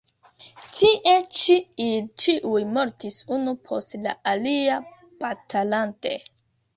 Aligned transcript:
Tie 0.75 1.11
ĉi 1.39 1.57
ili 1.83 1.99
ĉiuj 2.23 2.61
mortis 2.77 3.19
unu 3.35 3.53
post 3.67 3.93
la 4.07 4.15
alia 4.33 4.79
batalante. 5.21 6.15